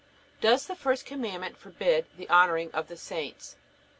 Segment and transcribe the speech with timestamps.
[0.39, 0.49] Q.
[0.49, 3.55] Does the first Commandment forbid the honoring of the saints?